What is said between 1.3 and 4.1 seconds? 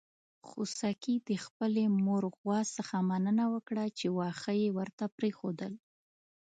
خپلې مور غوا څخه مننه وکړه چې